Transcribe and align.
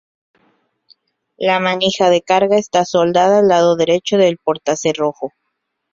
La 1.37 1.59
manija 1.59 2.09
de 2.09 2.23
carga 2.23 2.57
está 2.57 2.85
soldada 2.85 3.37
al 3.37 3.47
lado 3.47 3.75
derecho 3.75 4.17
del 4.17 4.39
portacerrojo. 4.39 5.31